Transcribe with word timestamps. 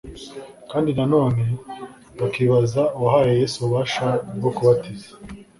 kandi 0.71 0.89
na 0.97 1.05
none 1.13 1.43
bakibaza 2.19 2.81
uwahaye 2.97 3.31
Yesu 3.41 3.55
ububasha 3.57 4.05
bwo 4.37 4.51
kubatiza. 4.55 5.09